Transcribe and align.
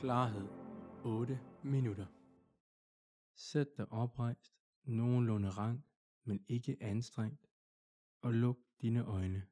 Klarhed 0.00 0.48
8 1.04 1.40
minutter. 1.64 2.06
Sæt 3.34 3.76
dig 3.76 3.92
oprejst, 3.92 4.54
nogenlunde 4.84 5.50
rank, 5.50 5.84
men 6.24 6.44
ikke 6.48 6.76
anstrengt, 6.80 7.46
og 8.20 8.34
luk 8.34 8.58
dine 8.80 9.04
øjne. 9.04 9.46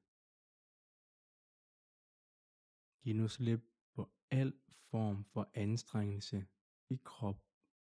Giv 3.03 3.15
nu 3.15 3.29
slip 3.29 3.61
på 3.95 4.11
al 4.31 4.55
form 4.91 5.25
for 5.25 5.51
anstrengelse 5.55 6.47
i 6.91 7.01
krop 7.05 7.43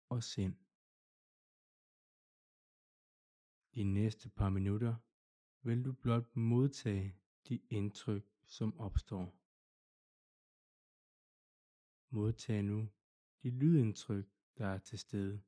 og 0.08 0.22
sind. 0.22 0.56
De 3.74 3.84
næste 3.84 4.28
par 4.28 4.50
minutter 4.50 4.96
vil 5.62 5.84
du 5.84 5.92
blot 5.92 6.36
modtage 6.36 7.16
de 7.48 7.60
indtryk, 7.70 8.24
som 8.46 8.78
opstår. 8.78 9.39
Modtag 12.12 12.62
nu 12.62 12.88
de 13.42 13.50
lydindtryk, 13.50 14.26
der 14.58 14.66
er 14.66 14.78
til 14.78 14.98
stede 14.98 15.42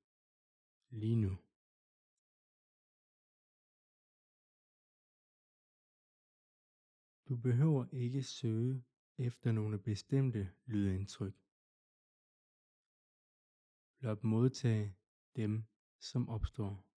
lige 0.91 1.17
nu. 1.17 1.39
Du 7.29 7.37
behøver 7.37 7.87
ikke 7.93 8.23
søge 8.23 8.85
efter 9.19 9.53
nogle 9.53 9.79
bestemte 9.79 10.53
lydindtryk. 10.67 11.35
Blot 13.99 14.25
modtage 14.25 14.97
dem, 15.37 15.65
som 15.99 16.29
opstår. 16.29 16.92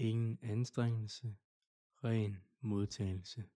Ingen 0.00 0.38
anstrengelse, 0.42 1.36
ren 2.04 2.36
modtagelse. 2.60 3.50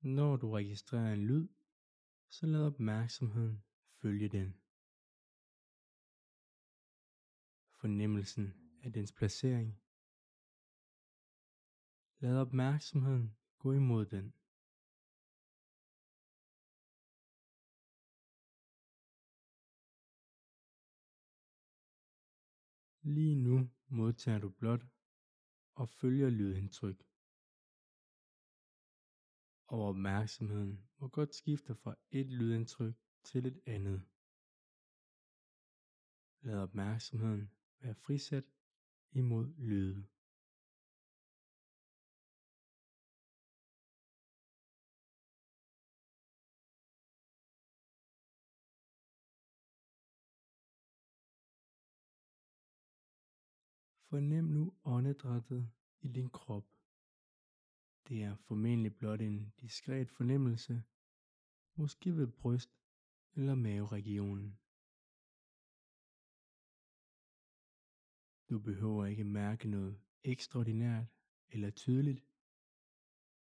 Når 0.00 0.36
du 0.36 0.50
registrerer 0.50 1.12
en 1.12 1.26
lyd, 1.26 1.48
så 2.28 2.46
lad 2.46 2.66
opmærksomheden 2.66 3.64
følge 4.00 4.28
den. 4.28 4.60
Fornemmelsen 7.70 8.54
af 8.82 8.92
dens 8.92 9.12
placering. 9.12 9.82
Lad 12.18 12.36
opmærksomheden 12.36 13.36
gå 13.58 13.72
imod 13.72 14.06
den. 14.06 14.34
Lige 23.04 23.34
nu 23.36 23.70
modtager 23.88 24.38
du 24.38 24.48
blot 24.48 24.86
og 25.74 25.88
følger 25.88 26.30
lydindtryk. 26.30 27.04
Og 29.66 29.88
opmærksomheden 29.88 30.88
må 30.98 31.08
godt 31.08 31.34
skifte 31.34 31.74
fra 31.74 31.94
et 32.10 32.26
lydindtryk 32.26 32.94
til 33.24 33.46
et 33.46 33.60
andet. 33.66 34.02
Lad 36.40 36.58
opmærksomheden 36.58 37.50
være 37.80 37.94
frisat 37.94 38.44
imod 39.12 39.54
lyde. 39.56 40.06
Fornem 54.12 54.44
nu 54.44 54.74
åndedrættet 54.84 55.70
i 56.00 56.08
din 56.08 56.30
krop. 56.30 56.66
Det 58.08 58.22
er 58.22 58.36
formentlig 58.36 58.96
blot 58.96 59.20
en 59.20 59.52
diskret 59.60 60.10
fornemmelse, 60.10 60.82
måske 61.74 62.16
ved 62.16 62.26
bryst 62.26 62.70
eller 63.34 63.54
maveregionen. 63.54 64.58
Du 68.50 68.58
behøver 68.58 69.06
ikke 69.06 69.24
mærke 69.24 69.68
noget 69.68 70.00
ekstraordinært 70.22 71.06
eller 71.48 71.70
tydeligt. 71.70 72.26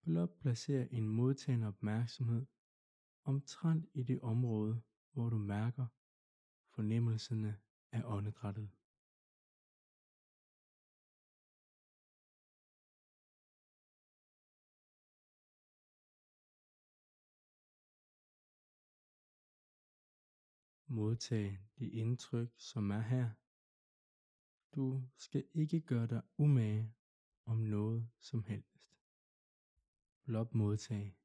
Blot 0.02 0.40
placer 0.40 0.88
en 0.92 1.08
modtagende 1.08 1.68
opmærksomhed 1.68 2.46
omtrent 3.24 3.86
i 3.94 4.04
det 4.04 4.22
område, 4.22 4.82
hvor 5.12 5.30
du 5.30 5.38
mærker 5.38 5.88
fornemmelserne 6.76 7.60
af 7.92 8.04
åndedrættet. 8.06 8.70
Modtage 20.88 21.60
de 21.80 21.90
indtryk, 21.90 22.50
som 22.58 22.92
er 22.92 23.02
her. 23.02 23.30
Du 24.76 25.04
skal 25.18 25.44
ikke 25.54 25.80
gøre 25.82 26.08
dig 26.08 26.22
umage 26.38 26.94
om 27.46 27.58
noget 27.58 28.10
som 28.20 28.44
helst. 28.44 28.78
Blot 30.26 30.56
modtag. 30.56 31.16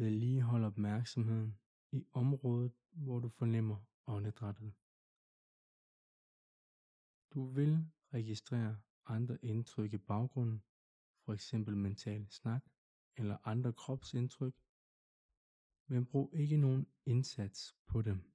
Vedligehold 0.00 0.64
opmærksomheden 0.64 1.58
i 1.92 2.06
området, 2.12 2.72
hvor 2.90 3.18
du 3.18 3.28
fornemmer 3.28 3.76
åndedrættet. 4.06 4.72
Du 7.34 7.46
vil 7.46 7.90
registrere 8.14 8.80
andre 9.06 9.44
indtryk 9.44 9.92
i 9.92 9.98
baggrunden, 9.98 10.62
for 11.24 11.32
eksempel 11.32 11.76
mental 11.76 12.26
snak 12.30 12.64
eller 13.16 13.36
andre 13.44 13.72
kropsindtryk, 13.72 14.54
men 15.86 16.06
brug 16.06 16.34
ikke 16.34 16.56
nogen 16.56 16.86
indsats 17.06 17.76
på 17.86 18.02
dem. 18.02 18.32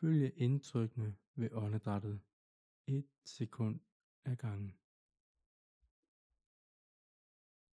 Følge 0.00 0.30
indtrykkene 0.30 1.16
ved 1.34 1.50
åndedrættet 1.52 2.20
et 2.86 3.08
sekund 3.24 3.80
ad 4.24 4.36
gangen. 4.36 4.78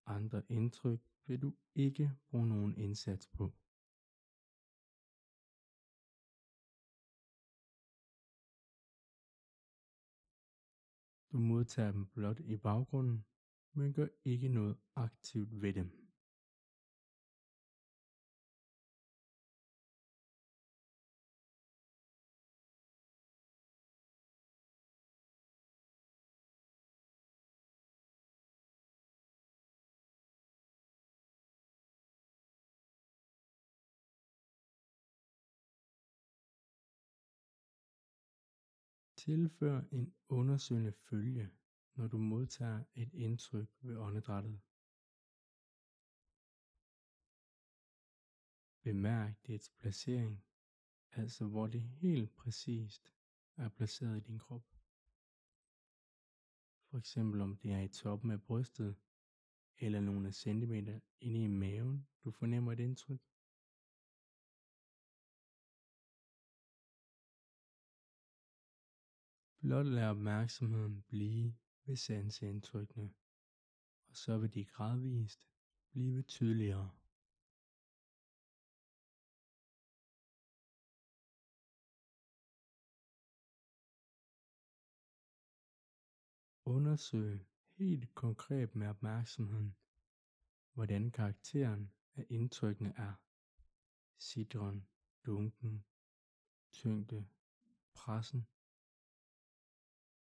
Andre 0.07 0.43
indtryk 0.49 1.01
vil 1.27 1.43
du 1.43 1.55
ikke 1.75 2.13
bruge 2.31 2.49
nogen 2.49 2.75
indsats 2.77 3.27
på. 3.27 3.53
Du 11.33 11.39
modtager 11.39 11.93
dem 11.93 12.07
blot 12.07 12.41
i 12.41 12.57
baggrunden, 12.57 13.25
men 13.73 13.93
gør 13.93 14.09
ikke 14.25 14.49
noget 14.49 14.77
aktivt 14.97 15.63
ved 15.63 15.73
dem. 15.73 16.06
Tilfør 39.27 39.83
en 39.93 40.15
undersøgende 40.29 40.93
følge, 40.93 41.51
når 41.95 42.09
du 42.09 42.19
modtager 42.19 42.85
et 42.95 43.13
indtryk 43.13 43.69
ved 43.81 43.97
åndedrættet. 43.97 44.61
Bemærk 48.83 49.47
dets 49.47 49.71
placering, 49.71 50.45
altså 51.13 51.47
hvor 51.47 51.67
det 51.67 51.83
helt 51.83 52.37
præcist 52.37 53.13
er 53.57 53.69
placeret 53.69 54.17
i 54.17 54.21
din 54.21 54.39
krop. 54.39 54.65
For 56.91 56.99
eksempel 56.99 57.41
om 57.41 57.57
det 57.57 57.73
er 57.73 57.81
i 57.81 57.89
toppen 57.89 58.31
af 58.31 58.43
brystet, 58.43 58.97
eller 59.79 60.01
nogle 60.01 60.33
centimeter 60.33 61.01
inde 61.21 61.45
i 61.45 61.47
maven, 61.47 62.07
du 62.25 62.31
fornemmer 62.31 62.73
et 62.73 62.81
indtryk. 62.81 63.21
Blot 69.67 69.87
lad 69.87 70.09
opmærksomheden 70.09 71.03
blive 71.09 71.55
ved 71.87 71.97
sanseindtrykkene, 71.97 73.15
og 74.09 74.17
så 74.17 74.39
vil 74.39 74.55
de 74.55 74.65
gradvist 74.65 75.49
blive 75.91 76.23
tydeligere. 76.23 76.91
Undersøg 86.65 87.47
helt 87.79 88.15
konkret 88.15 88.75
med 88.75 88.89
opmærksomheden, 88.89 89.77
hvordan 90.75 91.11
karakteren 91.11 91.93
af 92.17 92.27
indtrykkene 92.29 92.95
er. 92.97 93.15
Citron, 94.19 94.87
dunken, 95.27 95.85
tyngde, 96.73 97.27
pressen. 97.95 98.47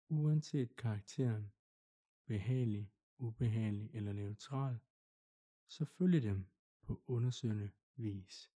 Uanset 0.10 0.75
karakteren, 0.75 1.52
behagelig, 2.25 2.92
ubehagelig 3.18 3.90
eller 3.94 4.13
neutral, 4.13 4.80
så 5.68 5.86
følg 5.86 6.24
dem 6.24 6.46
på 6.81 7.02
undersøgende 7.07 7.69
vis. 7.96 8.52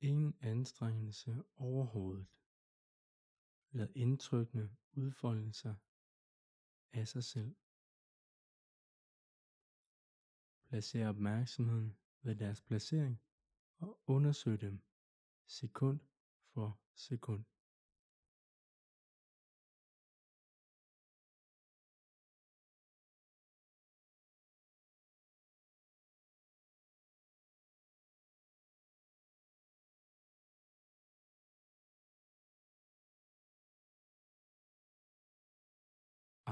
Ingen 0.00 0.34
anstrengelse 0.40 1.44
overhovedet. 1.56 2.26
Lad 3.70 3.88
indtrykkene 3.94 4.76
udfolde 4.92 5.52
sig 5.52 5.76
af 6.92 7.08
sig 7.08 7.24
selv. 7.24 7.56
Placer 10.68 11.08
opmærksomheden 11.08 11.96
ved 12.22 12.36
deres 12.36 12.62
placering 12.62 13.20
og 13.78 14.00
undersøg 14.06 14.60
dem 14.60 14.80
sekund 15.46 16.00
for 16.54 16.80
sekund. 16.94 17.44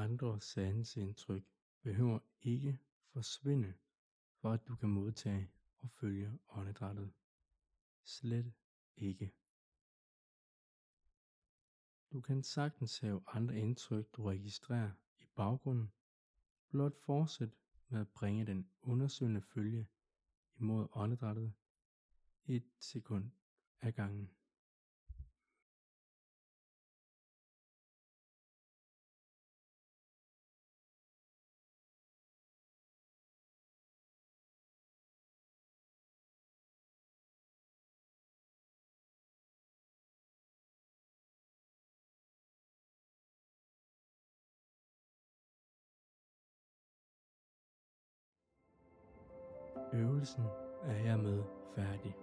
Andre 0.04 0.40
sansindtryk 0.40 1.44
behøver 1.82 2.18
ikke 2.42 2.78
forsvinde 3.12 3.74
for 4.34 4.52
at 4.52 4.68
du 4.68 4.76
kan 4.76 4.88
modtage 4.88 5.50
og 5.80 5.90
følge 5.90 6.38
åndedrættet. 6.48 7.12
Slet 8.02 8.52
ikke. 8.96 9.32
Du 12.12 12.20
kan 12.20 12.42
sagtens 12.42 12.98
have 12.98 13.22
andre 13.26 13.58
indtryk, 13.58 14.06
du 14.12 14.24
registrerer 14.24 14.92
i 15.20 15.24
baggrunden. 15.34 15.92
Blot 16.68 16.96
fortsæt 16.96 17.50
med 17.88 18.00
at 18.00 18.08
bringe 18.08 18.46
den 18.46 18.70
undersøgende 18.82 19.42
følge 19.42 19.88
imod 20.56 20.86
åndedrættet 20.92 21.52
et 22.46 22.70
sekund 22.78 23.30
ad 23.80 23.92
gangen. 23.92 24.30
Øvelsen 49.94 50.44
er 50.82 50.92
hermed 50.92 51.42
færdig. 51.74 52.16